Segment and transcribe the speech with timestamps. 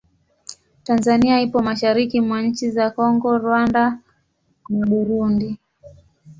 [0.83, 3.99] Tanzania ipo mashariki mwa nchi za Kongo, Rwanda
[4.69, 5.59] na Burundi.